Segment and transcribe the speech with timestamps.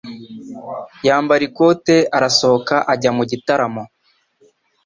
[1.07, 3.83] Yambara ikote arasohoka ajya mu gitaramo.